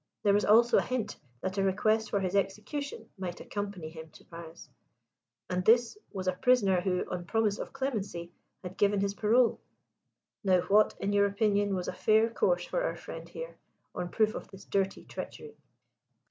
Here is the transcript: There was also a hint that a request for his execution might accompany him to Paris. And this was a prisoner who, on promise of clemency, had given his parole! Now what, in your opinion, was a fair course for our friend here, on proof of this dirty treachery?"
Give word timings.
There 0.23 0.33
was 0.33 0.45
also 0.45 0.79
a 0.79 0.81
hint 0.81 1.19
that 1.41 1.59
a 1.59 1.63
request 1.63 2.09
for 2.09 2.21
his 2.21 2.35
execution 2.35 3.07
might 3.19 3.39
accompany 3.39 3.91
him 3.91 4.09
to 4.13 4.25
Paris. 4.25 4.67
And 5.47 5.63
this 5.63 5.95
was 6.11 6.25
a 6.27 6.33
prisoner 6.33 6.81
who, 6.81 7.05
on 7.11 7.25
promise 7.25 7.59
of 7.59 7.71
clemency, 7.71 8.31
had 8.63 8.77
given 8.79 8.99
his 9.01 9.13
parole! 9.13 9.61
Now 10.43 10.61
what, 10.61 10.95
in 10.99 11.13
your 11.13 11.27
opinion, 11.27 11.75
was 11.75 11.87
a 11.87 11.93
fair 11.93 12.31
course 12.31 12.65
for 12.65 12.81
our 12.83 12.95
friend 12.97 13.29
here, 13.29 13.57
on 13.93 14.09
proof 14.09 14.33
of 14.33 14.47
this 14.47 14.65
dirty 14.65 15.03
treachery?" 15.05 15.55